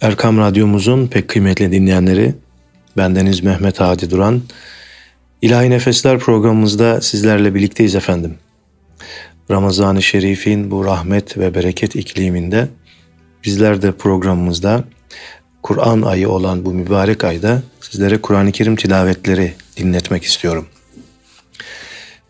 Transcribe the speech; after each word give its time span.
Erkam 0.00 0.38
Radyomuzun 0.38 1.06
pek 1.06 1.28
kıymetli 1.28 1.72
dinleyenleri, 1.72 2.34
bendeniz 2.96 3.42
Mehmet 3.42 3.80
Hadi 3.80 4.10
Duran. 4.10 4.42
İlahi 5.42 5.70
Nefesler 5.70 6.18
programımızda 6.18 7.00
sizlerle 7.00 7.54
birlikteyiz 7.54 7.94
efendim. 7.94 8.34
Ramazan-ı 9.50 10.02
Şerif'in 10.02 10.70
bu 10.70 10.84
rahmet 10.84 11.38
ve 11.38 11.54
bereket 11.54 11.96
ikliminde 11.96 12.68
bizler 13.44 13.82
de 13.82 13.92
programımızda 13.92 14.84
Kur'an 15.62 16.02
ayı 16.02 16.28
olan 16.28 16.64
bu 16.64 16.74
mübarek 16.74 17.24
ayda 17.24 17.62
sizlere 17.80 18.20
Kur'an-ı 18.20 18.52
Kerim 18.52 18.76
tilavetleri 18.76 19.52
dinletmek 19.76 20.24
istiyorum. 20.24 20.66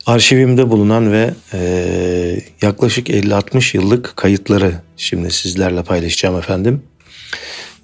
Arşivimde 0.07 0.71
bulunan 0.71 1.13
ve 1.13 1.35
e, 1.53 2.41
yaklaşık 2.63 3.09
50-60 3.09 3.77
yıllık 3.77 4.17
kayıtları 4.17 4.75
şimdi 4.97 5.31
sizlerle 5.31 5.83
paylaşacağım 5.83 6.39
efendim. 6.39 6.83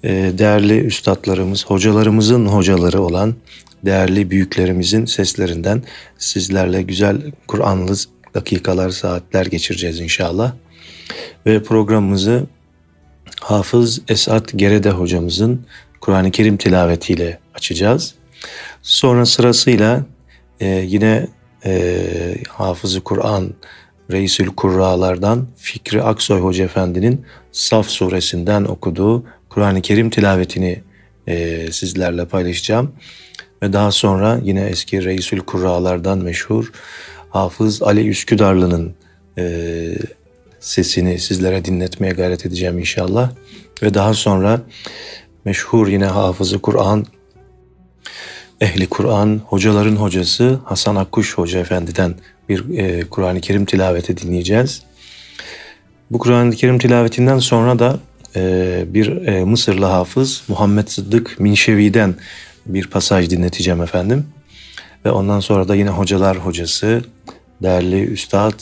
E, 0.03 0.31
değerli 0.37 0.79
üstadlarımız, 0.79 1.65
hocalarımızın 1.65 2.45
hocaları 2.45 3.01
olan 3.01 3.35
değerli 3.85 4.31
büyüklerimizin 4.31 5.05
seslerinden 5.05 5.83
sizlerle 6.17 6.81
güzel 6.81 7.21
Kur'anlı 7.47 7.95
dakikalar, 8.33 8.89
saatler 8.89 9.45
geçireceğiz 9.45 9.99
inşallah. 9.99 10.53
Ve 11.45 11.63
programımızı 11.63 12.45
Hafız 13.41 14.01
Esat 14.07 14.51
Gerede 14.55 14.89
hocamızın 14.89 15.65
Kur'an-ı 16.01 16.31
Kerim 16.31 16.57
tilavetiyle 16.57 17.39
açacağız. 17.55 18.15
Sonra 18.81 19.25
sırasıyla 19.25 20.05
e, 20.59 20.67
yine 20.67 21.27
e, 21.65 22.35
Hafızı 22.49 23.01
Kur'an 23.01 23.53
Reisül 24.11 24.47
Kurralardan 24.47 25.47
Fikri 25.57 26.03
Aksoy 26.03 26.39
Hoca 26.39 26.63
Efendi'nin 26.63 27.25
Saf 27.51 27.87
suresinden 27.87 28.63
okuduğu 28.63 29.23
Kur'an-ı 29.49 29.81
Kerim 29.81 30.09
tilavetini 30.09 30.81
e, 31.27 31.67
sizlerle 31.71 32.25
paylaşacağım. 32.25 32.91
Ve 33.63 33.73
daha 33.73 33.91
sonra 33.91 34.39
yine 34.43 34.61
eski 34.61 35.05
Reisül 35.05 35.39
Kurralardan 35.39 36.17
meşhur 36.17 36.71
Hafız 37.29 37.81
Ali 37.81 38.07
Üsküdarlı'nın 38.07 38.95
e, 39.37 39.95
sesini 40.59 41.19
sizlere 41.19 41.65
dinletmeye 41.65 42.13
gayret 42.13 42.45
edeceğim 42.45 42.79
inşallah. 42.79 43.31
Ve 43.83 43.93
daha 43.93 44.13
sonra 44.13 44.61
meşhur 45.45 45.87
yine 45.87 46.05
Hafızı 46.05 46.59
Kur'an, 46.59 47.05
Ehli 48.61 48.87
Kur'an, 48.87 49.41
hocaların 49.45 49.95
hocası 49.95 50.59
Hasan 50.65 50.95
Akkuş 50.95 51.37
Hoca 51.37 51.59
Efendi'den 51.59 52.15
bir 52.49 52.77
e, 52.77 53.01
Kur'an-ı 53.09 53.41
Kerim 53.41 53.65
tilaveti 53.65 54.17
dinleyeceğiz. 54.17 54.81
Bu 56.11 56.19
Kur'an-ı 56.19 56.55
Kerim 56.55 56.79
tilavetinden 56.79 57.39
sonra 57.39 57.79
da 57.79 57.99
bir 58.93 59.27
e, 59.27 59.43
Mısırlı 59.43 59.85
hafız 59.85 60.43
Muhammed 60.47 60.87
Sıddık 60.87 61.39
Minşevi'den 61.39 62.15
bir 62.65 62.87
pasaj 62.87 63.29
dinleteceğim 63.29 63.81
efendim. 63.81 64.25
Ve 65.05 65.11
ondan 65.11 65.39
sonra 65.39 65.67
da 65.67 65.75
yine 65.75 65.89
hocalar 65.89 66.37
hocası, 66.37 67.01
değerli 67.63 68.03
Üstad 68.03 68.53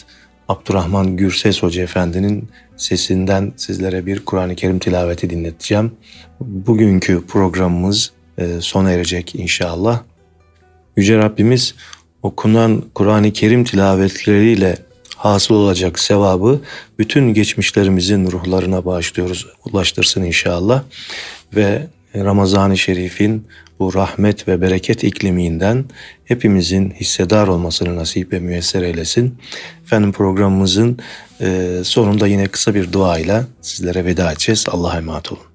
Abdurrahman 0.50 1.18
Gürses 1.18 1.64
Hoca 1.64 1.84
Efendi'nin 1.84 2.50
sesinden 2.78 3.54
sizlere 3.58 4.06
bir 4.06 4.26
Kur'an-ı 4.26 4.56
Kerim 4.56 4.80
tilaveti 4.80 5.30
dinleteceğim. 5.30 5.92
Bugünkü 6.40 7.26
programımız 7.28 8.12
e, 8.38 8.62
sona 8.62 8.92
erecek 8.92 9.36
inşallah. 9.36 10.02
Yüce 10.98 11.18
Rabbimiz 11.18 11.76
okunan 12.24 12.84
Kur'an-ı 12.96 13.34
Kerim 13.34 13.64
tilavetleriyle 13.64 14.78
hasıl 15.26 15.56
olacak 15.56 16.00
sevabı 16.00 16.62
bütün 17.00 17.34
geçmişlerimizin 17.34 18.32
ruhlarına 18.32 18.86
bağışlıyoruz, 18.86 19.48
ulaştırsın 19.66 20.24
inşallah. 20.24 20.84
Ve 21.56 21.88
Ramazan-ı 22.16 22.78
Şerif'in 22.78 23.48
bu 23.80 23.94
rahmet 23.94 24.48
ve 24.48 24.62
bereket 24.62 25.04
ikliminden 25.04 25.86
hepimizin 26.26 26.92
hissedar 26.92 27.48
olmasını 27.48 27.96
nasip 27.96 28.34
ve 28.34 28.40
müyesser 28.40 28.82
eylesin. 28.82 29.38
Efendim 29.84 30.12
programımızın 30.12 31.00
e, 31.42 31.80
sonunda 31.84 32.28
yine 32.28 32.48
kısa 32.48 32.76
bir 32.76 32.92
duayla 32.92 33.46
sizlere 33.62 34.06
veda 34.06 34.32
edeceğiz. 34.32 34.66
Allah'a 34.68 34.98
emanet 34.98 35.32
olun. 35.32 35.55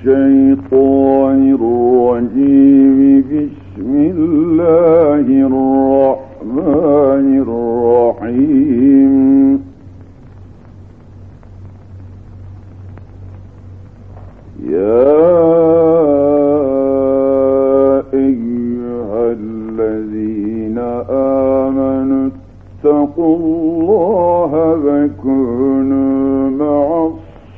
الشيطان 0.00 1.40
الرجيم. 1.60 2.98
بسم 3.30 3.92
الله 4.16 5.26
الرحمن 5.50 7.26
الرحيم. 7.44 9.12
يا 14.70 15.10
أيها 18.14 19.22
الذين 19.40 20.78
آمنوا 21.68 22.24
اتقوا 22.30 23.36
الله 23.36 24.52
وكونوا 24.86 26.50
مع 26.50 26.86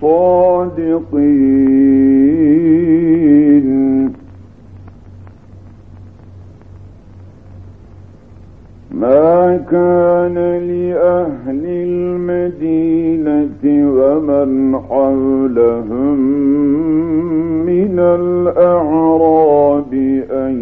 الصادقين. 0.03 1.82
كان 9.73 10.37
لأهل 10.69 11.63
المدينة 11.65 13.63
ومن 13.97 14.51
حولهم 14.89 16.19
من 17.67 17.99
الأعراب 17.99 19.93
أن 20.31 20.55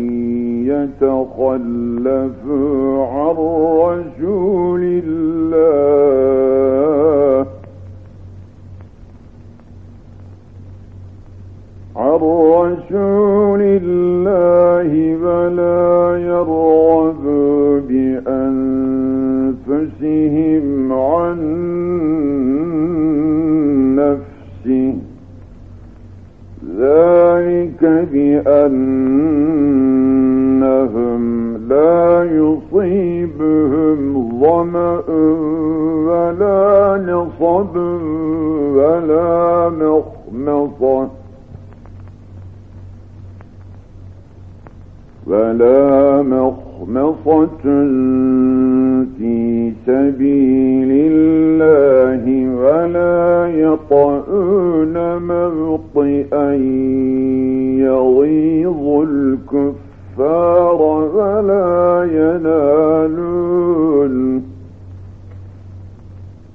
يتخلفوا 1.00 3.06
عن 3.06 3.36
رسول 3.82 4.82
الله. 5.04 7.46
عن 11.96 12.14
رسول 12.14 13.60
الله 13.62 15.09
بأنفسهم 20.00 20.92
عن 20.92 21.38
نفسه. 23.96 24.94
ذلك 26.78 28.08
بأنهم 28.12 28.80
لا 31.68 32.24
يصيبهم 32.24 34.00
ظمأ 34.40 35.02
ولا 36.08 36.96
نصب 37.06 37.76
ولا 38.76 39.68
مخمصة 39.68 41.08
ولا 45.26 46.22
مخمصة 46.22 47.64
في 49.20 49.72
سبيل 49.86 50.90
الله 51.12 52.24
ولا 52.56 53.50
يطؤون 53.54 55.18
موطئا 55.18 56.52
يغيظ 57.84 58.84
الكفار 59.08 60.80
ولا 61.14 62.08
ينالون 62.12 64.14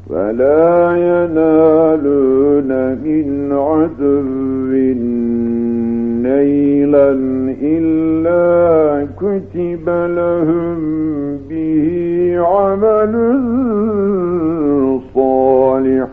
ولا 0.10 0.95
ينالون 0.98 2.69
من 3.04 3.51
عدو 3.51 4.22
نيلا 6.36 7.12
إلا 7.62 9.08
كتب 9.18 9.90
لهم 9.90 10.78
به 11.50 11.88
عمل 12.40 13.14
صالح. 15.16 16.08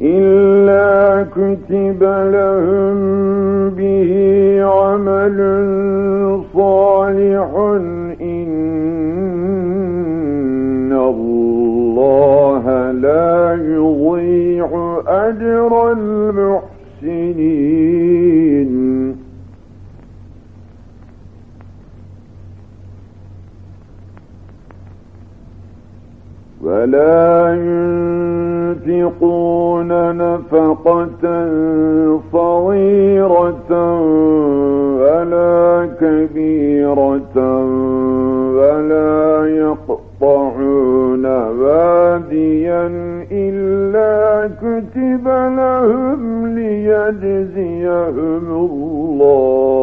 إلا 0.00 1.26
كتب 1.36 2.02
لهم 2.36 2.98
به 3.70 4.12
عمل 4.62 5.38
صالح 6.54 7.50
يضيع 13.54 15.00
أجر 15.06 15.92
المحسنين. 15.92 17.92
ولا 26.62 27.52
ينفقون 28.86 30.16
نفقة 30.16 31.24
صغيرة 32.32 33.72
ولا 35.00 35.88
كبيرة 36.00 37.36
ولا 38.56 39.46
يقطعون 39.46 41.26
واديا 41.26 43.11
إلا 43.32 44.50
كتب 44.62 45.28
لهم 45.28 46.46
ليجزيهم 46.58 48.46
الله. 48.66 49.81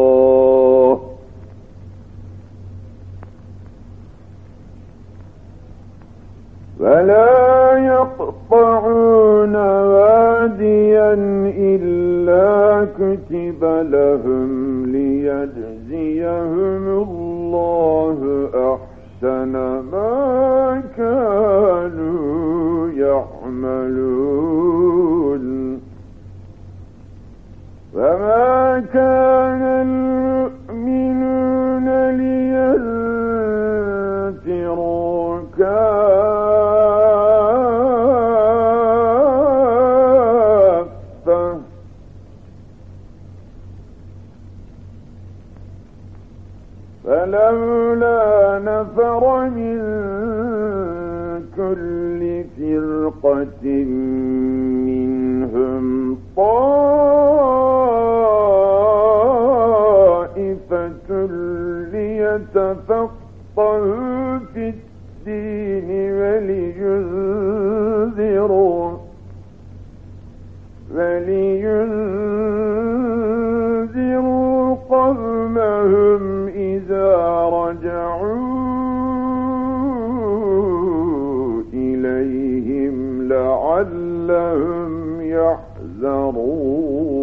لعلهم 83.30 85.20
يحذرون. 85.20 87.19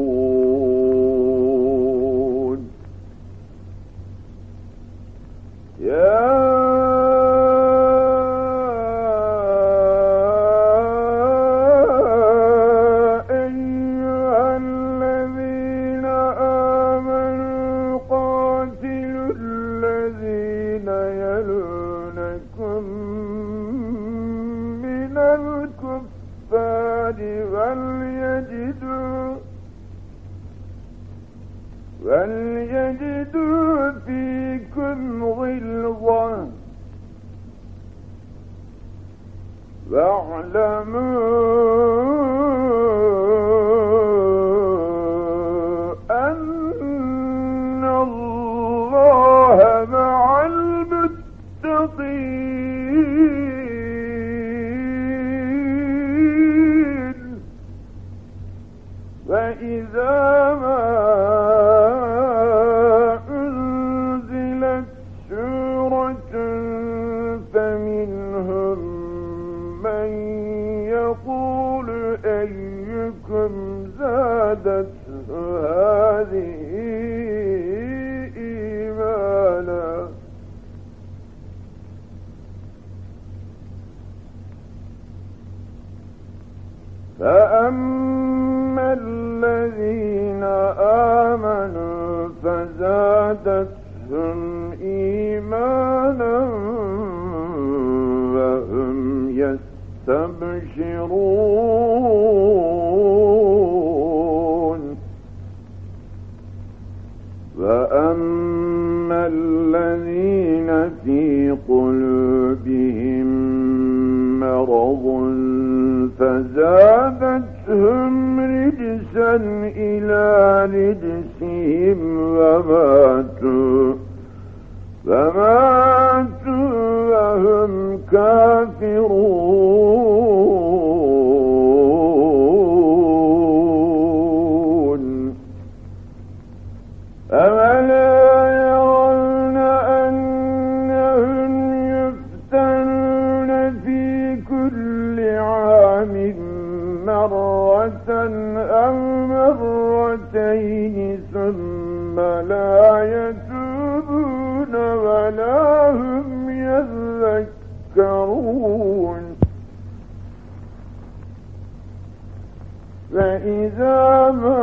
فإذا 163.14 164.32
ما 164.32 164.58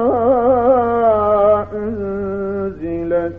أنزلت 1.72 3.36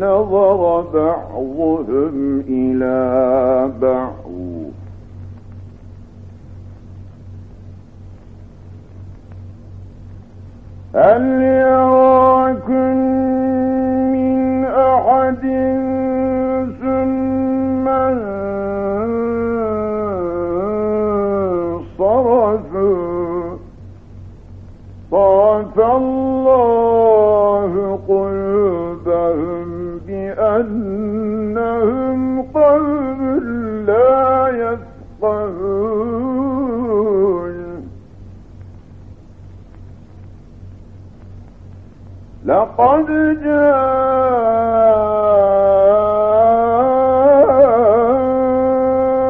نظر 0.00 0.80
بعضهم 0.80 2.40
إلى 2.48 3.70
بعض. 3.82 4.12
هل 10.94 11.42
يرى 11.42 12.31
لقد 42.78 43.06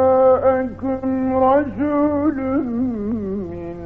جاءكم 0.03 1.37
رسول 1.37 2.39
من 3.51 3.79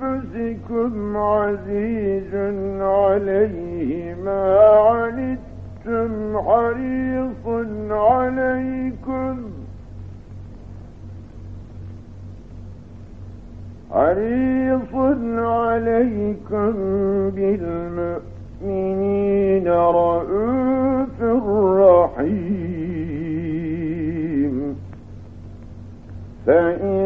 أنفسكم 0.00 0.92
عزيز 1.16 2.34
عليه 2.80 4.14
ما 4.14 4.58
عنتم 4.88 6.38
حريص 6.38 7.46
عليكم 7.90 8.73
بالمؤمنين 17.36 19.66
رؤوف 19.68 21.18
رحيم. 21.80 22.54
فإن 26.46 27.04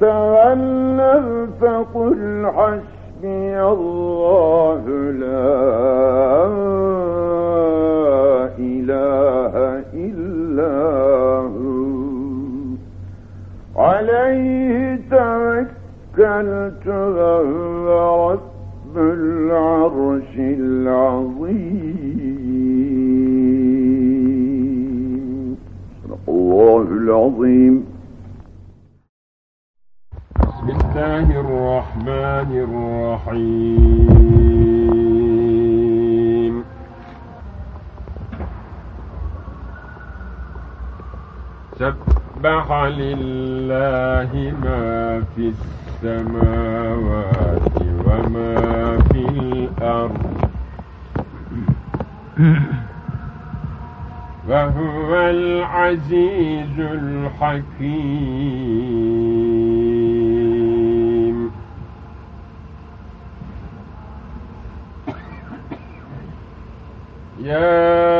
تولوا 0.00 1.46
فقل 1.60 2.46
حسبي 2.46 3.62
الله 3.62 4.82
لا 5.10 5.56
إله 8.58 9.54
إلا 9.94 10.76
هو. 11.38 12.00
عليه 13.76 15.00
توكلت 15.10 16.86
وهو 16.86 18.36
العرش 19.00 20.34
العظيم. 20.38 22.00
صدق 26.04 26.24
الله 26.28 26.82
العظيم. 26.82 27.74
بسم 30.40 30.66
الله 30.68 31.26
الرحمن 31.40 32.50
الرحيم. 32.66 34.10
سبح 41.80 42.66
لله 42.84 44.30
ما 44.64 45.20
في 45.34 45.44
السماوات 46.02 47.76
وما 48.10 48.98
في 49.12 49.24
الأرض. 49.28 50.50
وهو 54.48 55.10
العزيز 55.14 56.76
الحكيم. 56.78 58.30
يا 67.42 68.19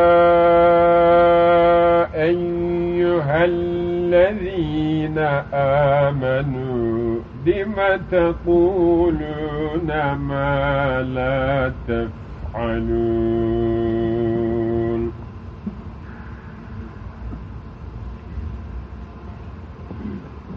الذين 4.60 5.18
آمنوا 5.54 7.20
بم 7.46 7.74
تقولون 8.10 9.88
ما 10.28 11.02
لا 11.02 11.72
تفعلون 11.88 13.00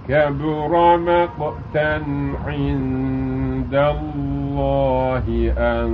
كبر 0.08 0.98
مقتا 0.98 2.04
عند 2.48 3.76
الله 3.76 5.54
أن 5.58 5.92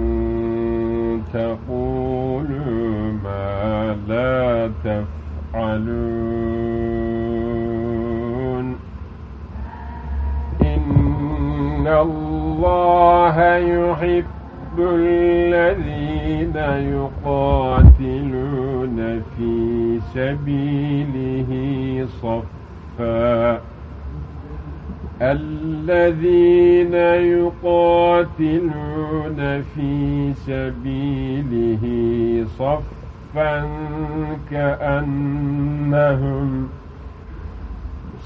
تقولوا 1.34 3.12
ما 3.24 3.96
لا 4.08 4.72
تفعلون 4.84 6.99
إن 11.80 11.88
الله 11.88 13.56
يحب 13.58 14.78
الذين 14.80 16.56
يقاتلون 17.26 18.98
في 19.38 19.54
سبيله 20.14 21.52
صفا 22.22 23.62
الذين 25.22 26.94
يقاتلون 27.34 28.60
في 29.76 29.94
سبيله 30.34 31.84
صفا 32.58 33.56
كأنهم 34.52 36.48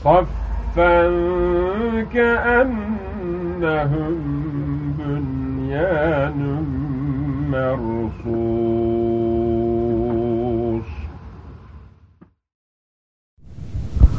صفا 0.03 1.01
كأنهم 2.13 3.12
بنيان 4.97 6.39
مرصوص. 7.51 8.43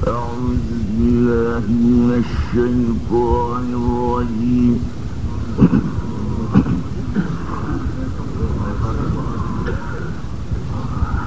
أعوذ 0.08 0.68
بالله 0.96 1.64
من 1.68 2.10
الشيطان 2.24 3.66
الرجيم. 3.80 4.76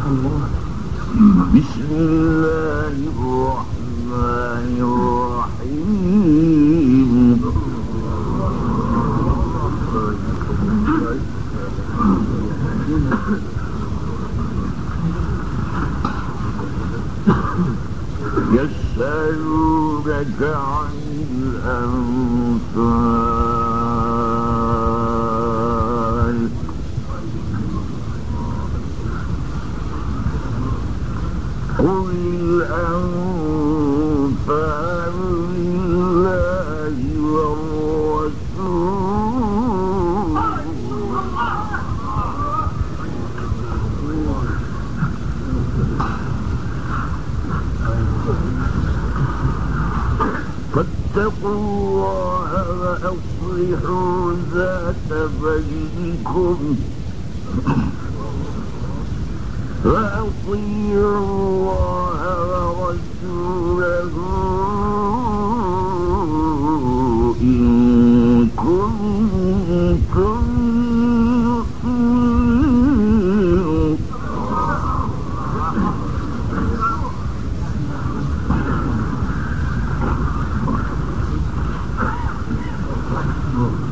بسم 0.07 0.66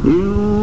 Eu 0.08 0.55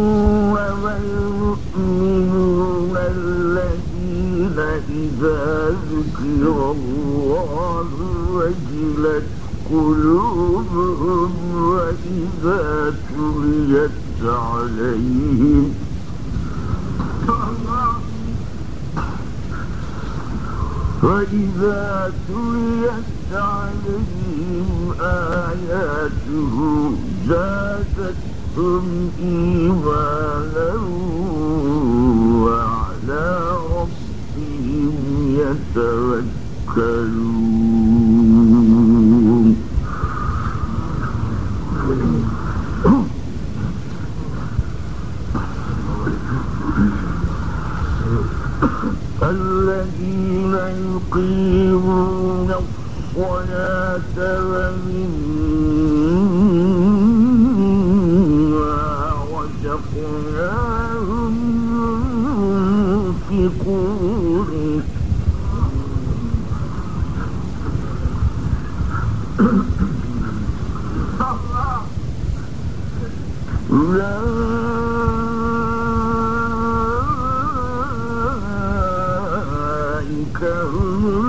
Oh, 80.44 81.21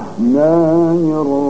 الرحمن 0.00 1.12
الرحيم. 1.12 1.49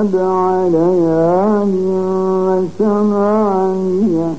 سبع 0.00 0.68
ليال 0.72 1.72
وثمانية 2.48 4.30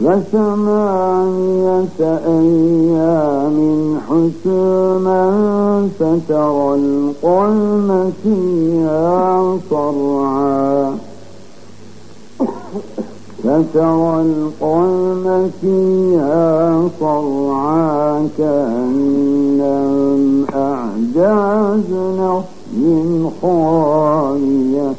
وثمانية 0.00 2.00
أيام 2.26 3.58
حسوما 4.08 5.22
فترى 5.98 6.68
القوم 6.74 7.88
فيها 8.22 9.56
صرعا. 9.70 10.96
فترى 13.44 14.14
القوم 14.20 15.24
فيها 15.60 16.48
صرعا 17.00 18.28
كأنهم 18.38 20.37
جازنا 21.18 22.44
من 22.72 23.30
خالية 23.42 24.92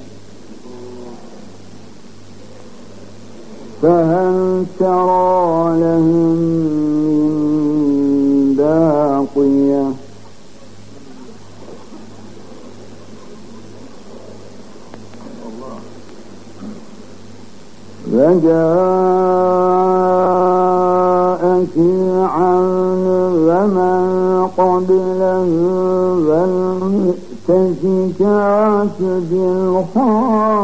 فهل 3.82 4.66
ترى 4.80 5.80
لهم 5.80 6.38
من 7.06 8.56
باقية؟ 8.58 9.86
فجاء 18.12 19.30
فرعون 21.76 23.06
ومن 23.48 24.09
قبله 24.58 25.50
بل 26.28 26.54
كشكاك 27.48 29.00
بالخاطئة. 29.32 30.60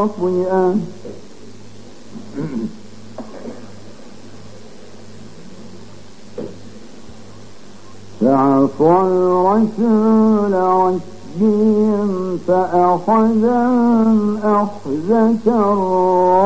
فعصى 8.21 8.91
الرسول 9.07 10.53
ربهم 10.53 12.09
فأخذهم 12.47 14.19
أخذة 14.43 15.45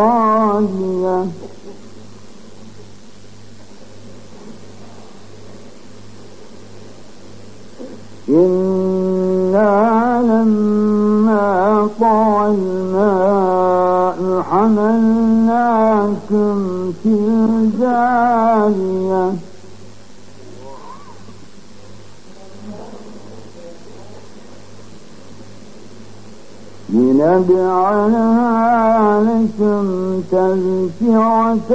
الراجية 0.10 1.17
إنا 8.30 10.21
لما 10.21 11.88
طغى 11.99 12.47
الماء 12.47 14.43
حملناكم 14.52 16.58
في 17.04 17.10
الجارية 17.49 19.32
لنجعلها 27.49 28.78
لكم 29.39 30.21
تذكرة 30.32 31.71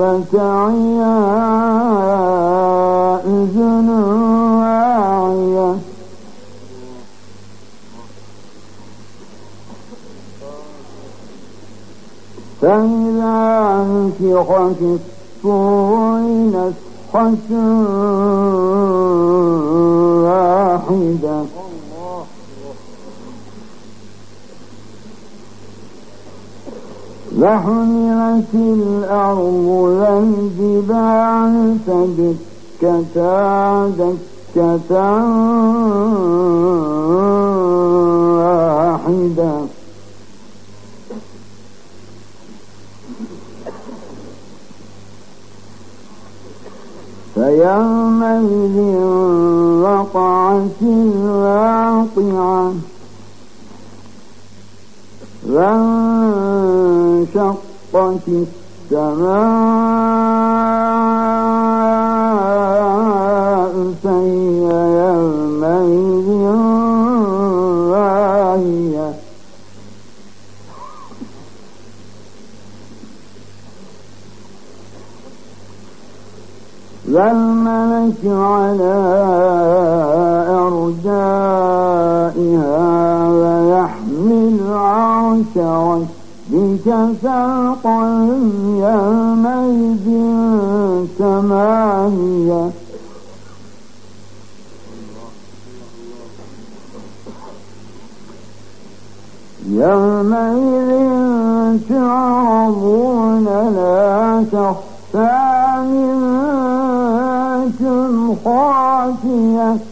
وتعيها 0.00 1.20
أذن 3.24 3.88
واعية. 4.60 5.74
فإذا 12.62 13.86
نفخ 13.90 14.48
في 14.78 14.98
الصور 14.98 16.20
نفخة 16.54 17.50
واحدة 20.24 21.39
وحملت 27.40 28.54
الأرض 28.54 29.66
والجبال 30.00 31.54
فدكتا 31.86 33.92
دكة 33.98 34.92
واحدة. 38.36 39.54
فيومئذ 47.34 48.76
وقعت 49.84 50.80
الواقعة. 50.82 52.72
وانشقت 57.29 58.27
السماء 58.91 60.78
فوقا 87.22 88.00
يومئذ 88.84 90.06
ثمانية. 91.18 92.70
يومئذ 99.68 100.90
تعرضون 101.88 103.46
لا 103.76 104.44
تخفى 104.52 105.40
منكم 107.80 108.12
خافية. 108.44 109.89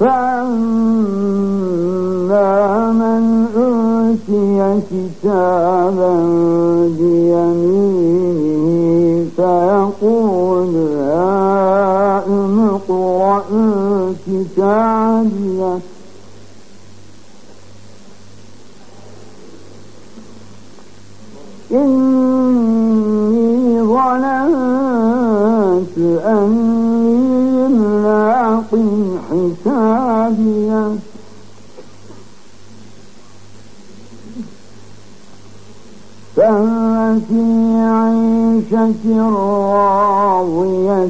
فأما 0.00 1.56
من 2.92 3.24
أوتي 3.56 4.80
كتابا 4.90 6.14
بيمينه 6.98 8.46
فيقول 9.36 10.74
هائم 11.00 12.54
اقرءوا 12.68 14.12
كتابيه 14.26 15.74
إني 21.72 22.15
في 37.28 37.42
عيشة 37.80 39.06
راضية 39.30 41.08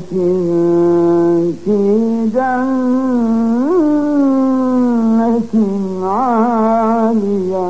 في 1.64 1.76
جنة 2.34 2.86
عالية. 6.06 7.66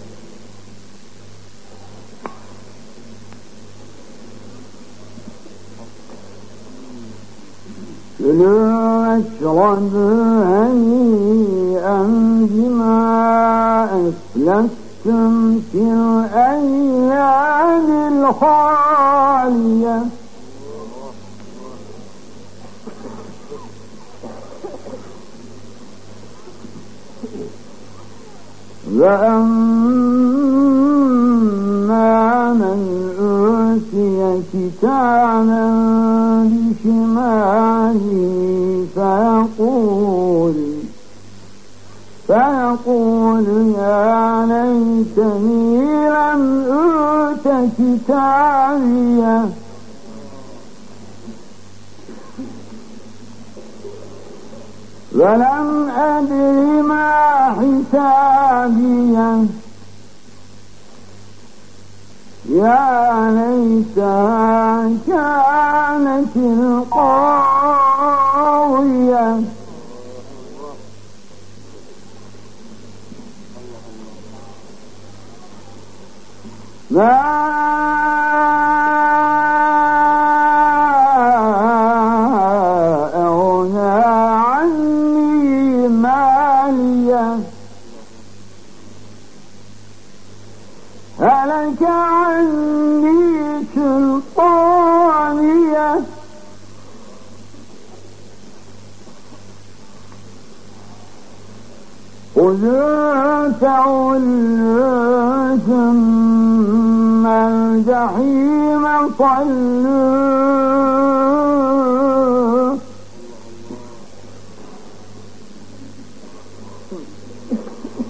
كلوا 8.18 8.80
واشربوا 8.98 10.44
هنيئا 10.44 12.00
بما 12.50 12.94
أسلفتم 13.84 15.32
في 15.72 15.80
الأيام 16.32 17.08
الخالية. 18.24 19.98
وأما 31.50 32.52
من 32.52 32.80
أوتي 33.20 34.42
كتابا 34.52 35.66
بشماله 36.52 37.98
فيقول 38.94 40.54
فيقول 42.26 43.46
يا 43.78 44.46
ليتني 44.46 45.80
لم 46.10 46.42
أوت 46.70 47.46
كتابيه 47.78 49.38
ولم 55.20 55.90
أدر 55.90 56.82
ما 56.82 57.10
حسابيه 57.58 59.28
يا 62.48 63.30
ليتها 63.36 64.90
كانت 65.06 66.36
القاوية. 66.36 67.40
ما 76.90 77.49
خذوا 102.60 103.48
تعلوا 103.60 105.56
ثم 105.56 107.26
الجحيم 107.26 108.84
صلوا 109.18 110.30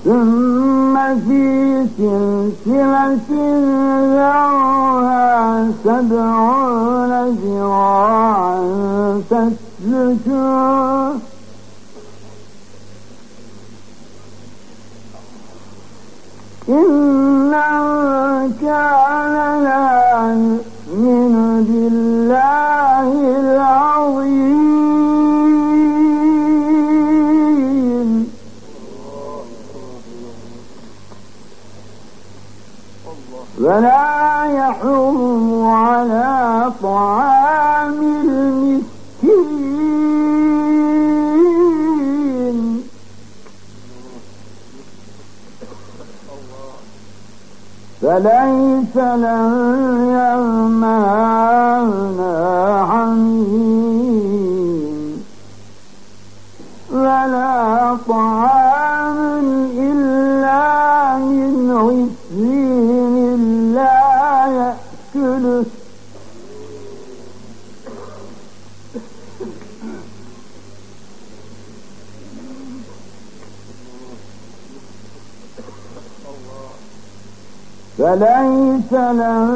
ثم 0.05 0.95
في 1.29 1.45
سلسلة 1.99 3.31
ذرها 4.15 5.67
سبعون 5.85 7.13
ذراعا 7.45 8.59
فاسلكوه 9.31 11.15
إنه 16.71 17.85
كان 18.63 19.37
لا 19.67 19.89
يؤمن 20.91 21.35
بالله 21.69 23.09
العظيم. 23.41 24.61
ولا 33.61 34.10
فليس 48.11 48.97
له 48.97 49.43
يوم 50.19 50.85
هاهنا 50.85 52.35
حميم. 52.91 53.70
فليس 78.01 78.93
له 78.93 79.49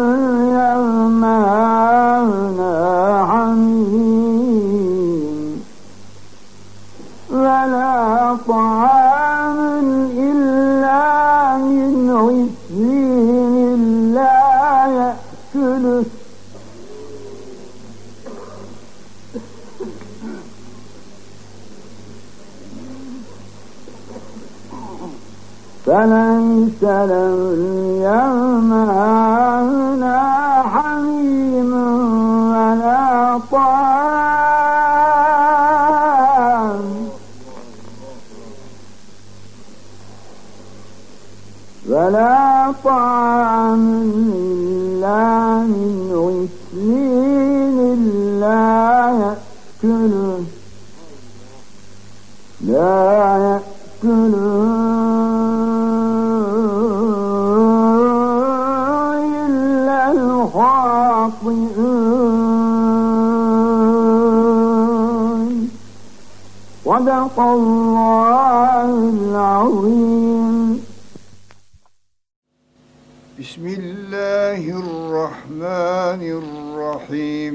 يوم 0.61 1.25
هاهنا 1.25 2.75
حميم. 3.31 4.85
ولا 7.31 8.37
طعام 8.49 8.94
فليس 25.87 26.83
له 26.83 27.53
اليوم 27.59 28.73
هاهنا 28.73 30.19
حميم 30.73 31.73
ولا 32.53 33.41
طعام. 33.53 34.45
ولا 41.89 42.73
طعام 42.85 43.85
إلا 45.05 45.59
من 45.59 45.93
غسلين 46.25 48.01
لا 48.41 48.65
يأكله 49.21 50.14
صدق 67.05 67.41
الله 67.41 68.91
العظيم. 69.13 70.81
بسم 73.41 73.65
الله 73.67 74.63
الرحمن 74.85 76.21
الرحيم. 76.41 77.55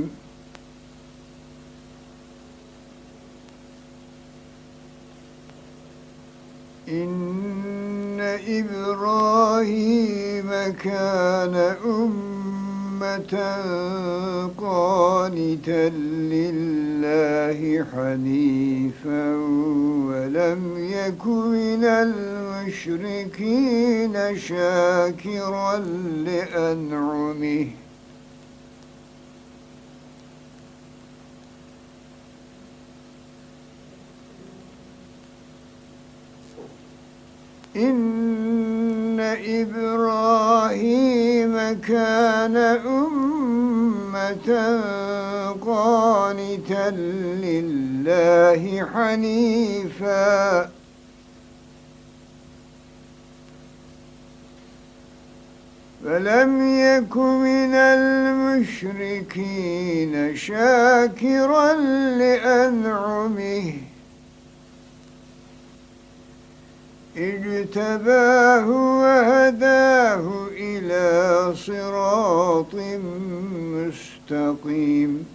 إن 6.90 8.20
إبراهيم 8.62 10.50
كان 10.84 11.56
أمة 11.86 12.39
قانتا 14.58 15.90
لله 16.34 17.60
حنيفا 17.92 19.36
ولم 20.10 20.62
يك 20.78 21.26
من 21.28 21.84
المشركين 22.66 24.16
شاكرا 24.38 25.78
لأنعمه. 26.26 27.68
إن 37.76 39.20
إبراهيم 39.46 40.74
كان 41.88 42.58
أمة 42.86 44.50
قانتا 45.66 46.90
لله 47.46 48.86
حنيفا. 48.94 50.70
فلم 56.04 56.80
يك 56.80 57.18
من 57.18 57.76
المشركين 58.56 60.36
شاكرا 60.36 61.74
لأنعمه. 62.18 63.74
اجتباه 67.18 68.68
وهداه 69.02 70.48
إلى 70.52 71.54
صراط 71.56 72.76
مستقيم. 73.76 75.26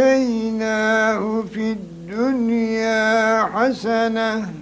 وآتيناه 0.00 1.42
في 1.54 1.72
الدنيا 1.72 3.44
حسنة 3.44 4.52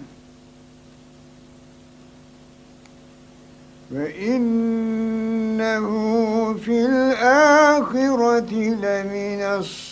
وإنه 3.91 5.89
في 6.55 6.87
الآخرة 6.87 8.53
لمن 8.55 9.43
الصالحين. 9.43 9.88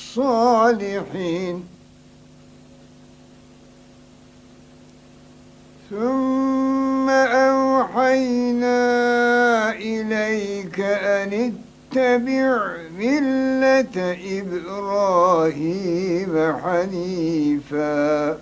ثم 5.90 7.10
أوحينا 7.10 8.76
إليك 9.72 10.80
أن 10.80 11.52
اتبع 11.92 12.76
ملة 12.98 14.16
إبراهيم 14.40 16.32
حنيفا. 16.62 18.38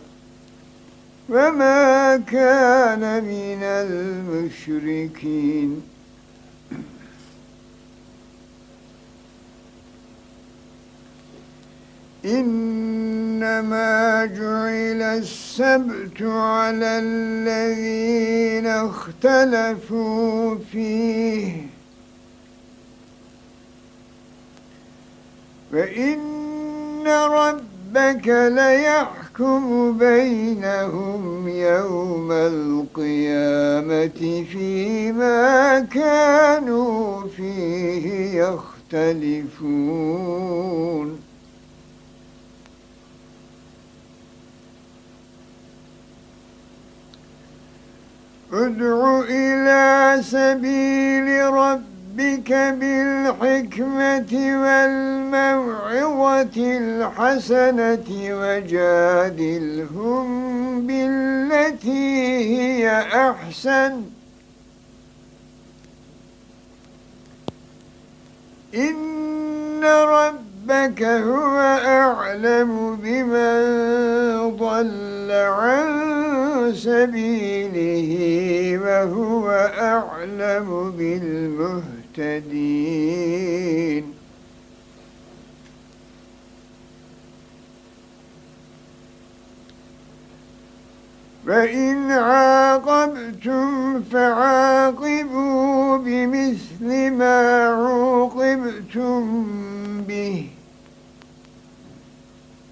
وما 1.28 2.16
كان 2.16 3.24
من 3.24 3.62
المشركين. 4.42 5.93
إنما 12.24 14.26
جعل 14.26 15.02
السبت 15.02 16.22
على 16.22 16.98
الذين 16.98 18.66
اختلفوا 18.66 20.56
فيه. 20.72 21.52
فإن 25.72 27.08
ربك 27.08 28.28
ليحكم 28.28 29.98
بينهم 29.98 31.48
يوم 31.48 32.32
القيامة 32.32 34.44
فيما 34.52 35.80
كانوا 35.80 37.28
فيه 37.28 38.42
يختلفون. 38.42 39.74
ادع 48.54 49.20
إلى 49.28 50.22
سبيل 50.22 51.44
ربك 51.52 52.52
بالحكمة 52.80 54.32
والموعظة 54.62 56.56
الحسنة 56.56 58.08
وجادلهم 58.40 60.26
بالتي 60.86 62.14
هي 62.56 62.84
أحسن. 63.30 64.02
إن 68.74 69.84
ربك 69.84 71.02
هو 71.02 71.58
أعلم 71.86 72.96
بمن 73.02 74.56
ضل. 74.56 75.13
عن 75.34 76.72
سبيله 76.74 78.10
وهو 78.84 79.50
أعلم 79.78 80.90
بالمهتدين. 80.98 82.64
فإن 91.46 92.10
عاقبتم 92.10 94.02
فعاقبوا 94.02 95.96
بمثل 95.96 97.10
ما 97.10 97.66
عوقبتم 97.68 99.44
به. 100.08 100.53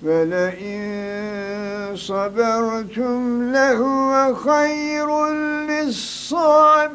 ولئن 0.05 1.93
صبرتم 1.95 3.53
لهو 3.53 4.35
خير 4.35 5.29
للصابرين 5.71 6.93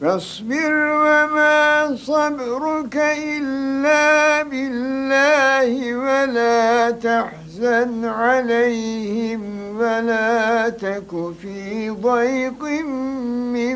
فاصبر 0.00 0.74
وما 0.74 1.96
صبرك 1.96 2.96
إلا 3.18 4.42
بالله 4.42 5.96
ولا 5.96 6.90
تحزن 6.90 8.04
عليهم 8.04 9.42
ولا 9.76 10.68
تك 10.68 11.32
في 11.42 11.90
ضيق 11.90 12.62
مما 12.64 13.67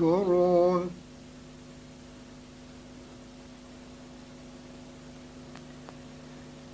يمكرون 0.00 0.90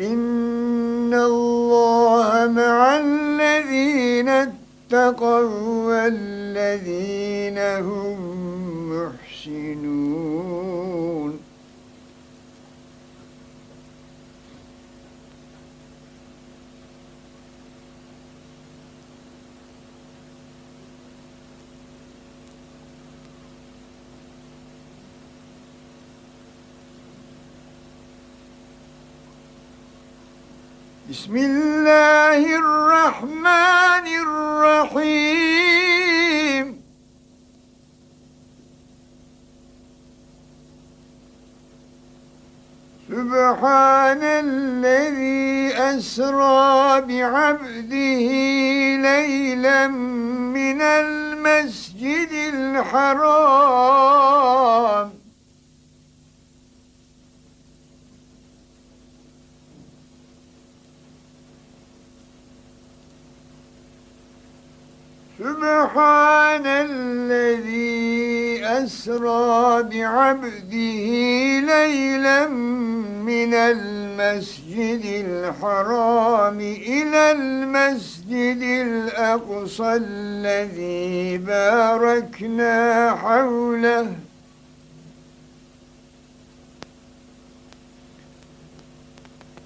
إن 0.00 1.14
الله 1.14 2.48
مع 2.48 2.98
الذين 2.98 4.28
اتقوا 4.28 5.40
والذين 5.88 7.58
هم 7.58 8.18
محسنون 8.90 10.42
بسم 31.12 31.37
الله 31.37 32.40
الرحمن 32.57 34.07
الرحيم. 34.96 35.53
سبحان 43.09 44.22
الذي 44.22 45.75
أسرى 45.77 47.01
بعبده 47.01 48.29
ليلا 48.96 49.88
من 49.88 50.81
المسجد 50.81 52.33
الحرام 52.55 53.92
سبحان 65.42 66.67
الذي 66.67 68.02
أسرى 69.17 69.83
بعبده 69.83 71.06
ليلا 71.60 72.48
من 72.48 73.54
المسجد 73.54 75.04
الحرام 75.04 76.60
إلى 76.60 77.33
المسجد 77.33 78.63
الأقصى 78.63 80.00
الذي 80.00 81.38
باركنا 81.38 83.10
حوله. 83.15 84.06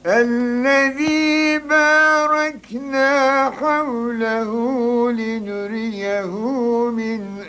الذي 0.06 1.58
باركنا 1.58 3.50
حوله 3.50 4.50
لنريه 5.12 6.30
من 6.90 7.42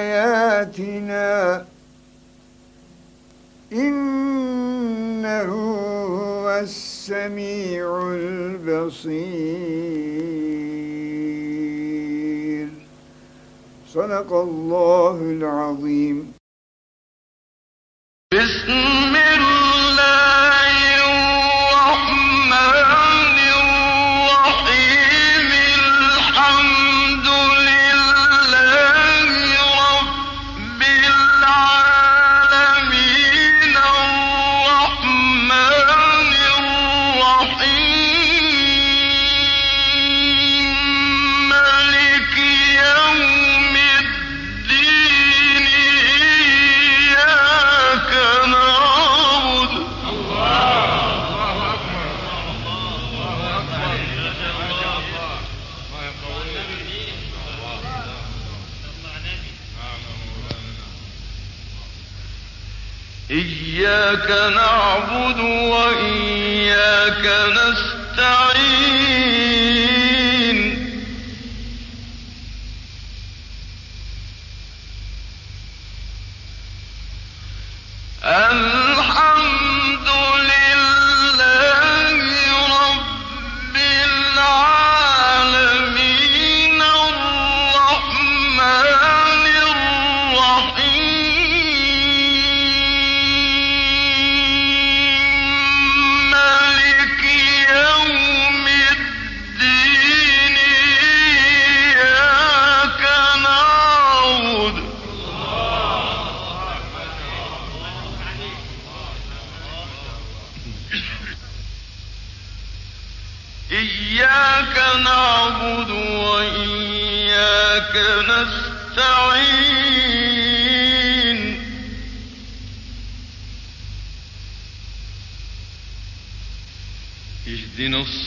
آياتنا. 0.00 1.66
إنه 3.72 5.52
هو 5.52 6.58
السميع 6.60 8.12
البصير. 8.12 9.12
صدق 13.88 14.32
الله 14.32 15.16
العظيم. 15.20 16.32
بسم 18.32 19.16
الله 19.36 20.61
إياك 63.32 64.30
نعبد 64.30 65.40
وإياك 65.40 67.26
نستعين. 67.52 68.91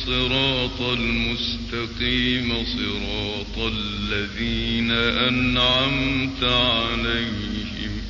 الصراط 0.08 0.82
المستقيم 0.82 2.66
صراط 2.66 3.58
الذين 3.74 4.91
أنعمت 4.91 6.43
عليهم. 6.43 8.01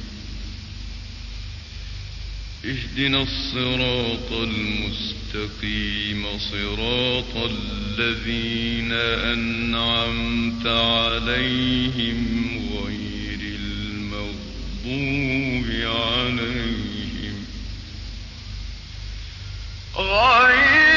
اهدنا 2.65 3.23
الصراط 3.23 4.31
المستقيم 4.31 6.25
صراط 6.51 7.51
الذين 7.51 8.91
أنعمت 9.33 10.67
عليهم 10.67 12.21
غير 12.73 13.39
المغضوب 13.59 14.85
عليهم. 15.85 17.45
غير 19.97 20.94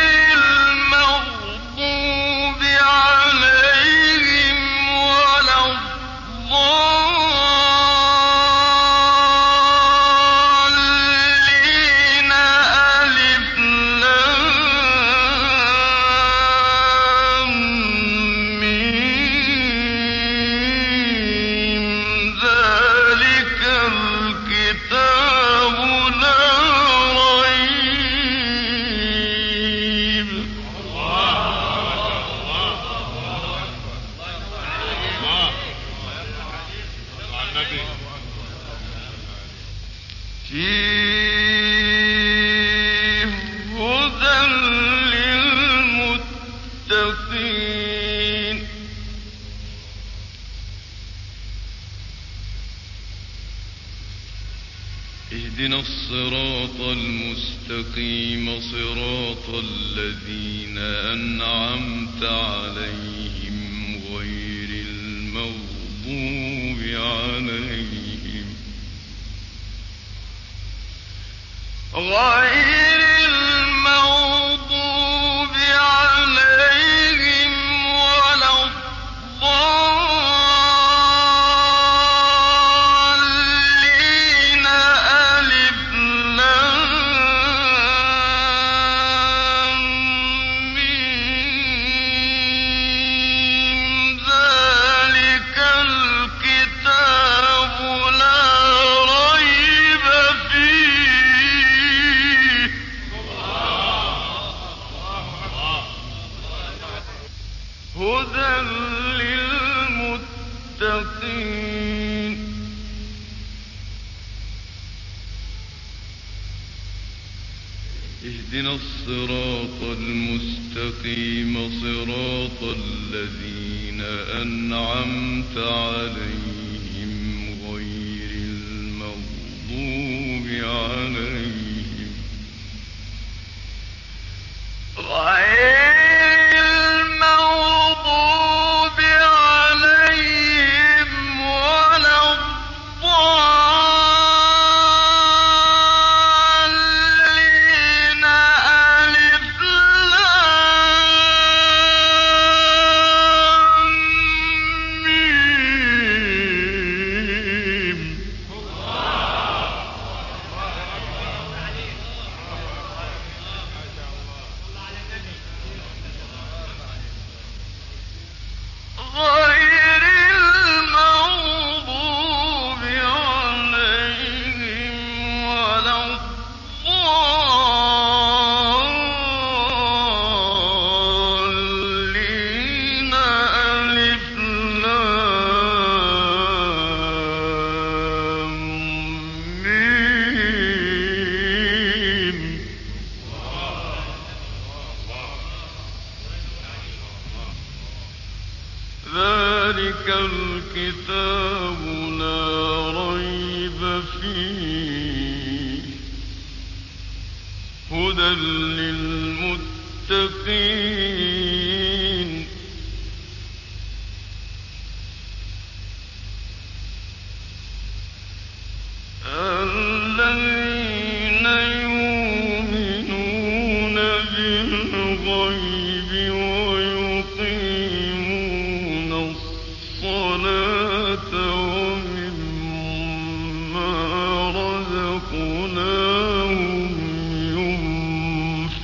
غير 71.99 72.68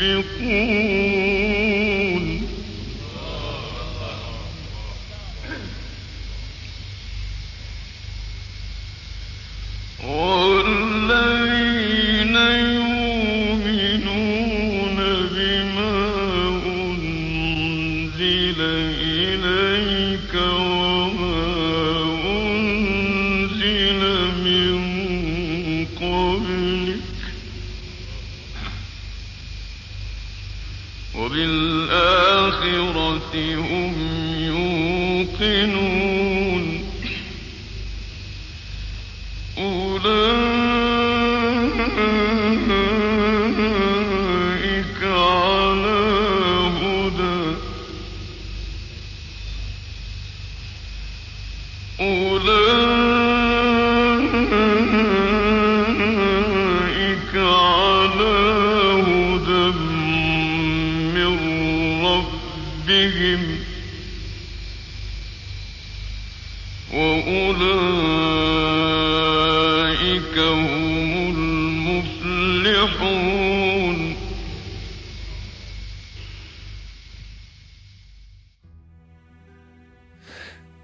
ينفقون 0.05 1.24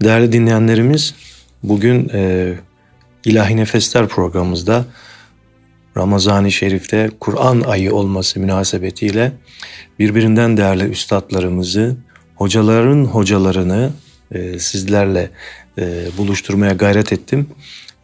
Değerli 0.03 0.31
dinleyenlerimiz, 0.31 1.15
bugün 1.63 2.09
e, 2.13 2.53
İlahi 3.25 3.57
Nefesler 3.57 4.07
programımızda 4.07 4.85
Ramazan-ı 5.97 6.51
Şerif'te 6.51 7.09
Kur'an 7.19 7.61
ayı 7.61 7.93
olması 7.93 8.39
münasebetiyle 8.39 9.31
birbirinden 9.99 10.57
değerli 10.57 10.83
üstadlarımızı, 10.83 11.97
hocaların 12.35 13.05
hocalarını 13.05 13.91
e, 14.31 14.59
sizlerle 14.59 15.29
e, 15.77 16.05
buluşturmaya 16.17 16.73
gayret 16.73 17.13
ettim. 17.13 17.47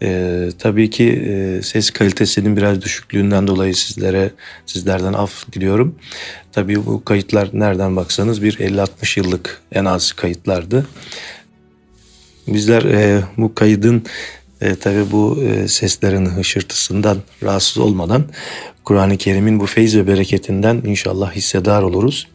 E, 0.01 0.49
tabii 0.59 0.89
ki 0.89 1.09
e, 1.09 1.61
ses 1.61 1.89
kalitesinin 1.89 2.57
biraz 2.57 2.81
düşüklüğünden 2.81 3.47
dolayı 3.47 3.75
sizlere 3.75 4.31
sizlerden 4.65 5.13
af 5.13 5.51
diliyorum. 5.53 5.95
Tabii 6.51 6.85
bu 6.85 7.03
kayıtlar 7.05 7.49
nereden 7.53 7.95
baksanız 7.95 8.43
bir 8.43 8.57
50-60 8.57 9.19
yıllık 9.19 9.61
en 9.71 9.85
az 9.85 10.11
kayıtlardı. 10.11 10.85
Bizler 12.47 12.83
e, 12.83 13.23
bu 13.37 13.55
kaydın 13.55 14.03
e, 14.61 14.75
tabi 14.75 15.11
bu 15.11 15.43
e, 15.43 15.67
seslerin 15.67 16.25
hışırtısından 16.25 17.17
rahatsız 17.43 17.77
olmadan 17.77 18.23
Kur'an-ı 18.83 19.17
Kerim'in 19.17 19.59
bu 19.59 19.65
feyiz 19.65 19.97
ve 19.97 20.07
bereketinden 20.07 20.81
inşallah 20.85 21.31
hissedar 21.31 21.81
oluruz. 21.81 22.27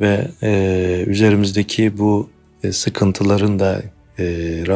Ve 0.00 0.28
e, 0.42 1.04
üzerimizdeki 1.06 1.98
bu 1.98 2.30
e, 2.64 2.72
sıkıntıların 2.72 3.58
da 3.58 3.82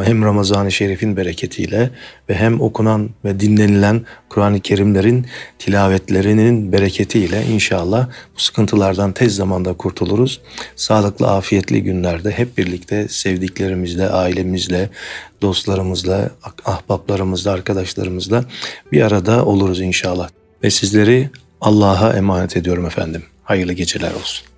hem 0.04 0.24
Ramazan-ı 0.24 0.72
Şerif'in 0.72 1.16
bereketiyle 1.16 1.90
ve 2.28 2.34
hem 2.34 2.60
okunan 2.60 3.10
ve 3.24 3.40
dinlenilen 3.40 4.02
Kur'an-ı 4.28 4.60
Kerimlerin 4.60 5.26
tilavetlerinin 5.58 6.72
bereketiyle 6.72 7.44
inşallah 7.44 8.08
bu 8.36 8.40
sıkıntılardan 8.40 9.12
tez 9.12 9.36
zamanda 9.36 9.72
kurtuluruz. 9.72 10.40
Sağlıklı, 10.76 11.30
afiyetli 11.30 11.82
günlerde 11.82 12.30
hep 12.30 12.58
birlikte 12.58 13.08
sevdiklerimizle, 13.08 14.08
ailemizle, 14.08 14.90
dostlarımızla, 15.42 16.30
ahbaplarımızla, 16.64 17.52
arkadaşlarımızla 17.52 18.44
bir 18.92 19.02
arada 19.02 19.44
oluruz 19.44 19.80
inşallah. 19.80 20.28
Ve 20.62 20.70
sizleri 20.70 21.30
Allah'a 21.60 22.12
emanet 22.12 22.56
ediyorum 22.56 22.86
efendim. 22.86 23.22
Hayırlı 23.44 23.72
geceler 23.72 24.14
olsun. 24.14 24.53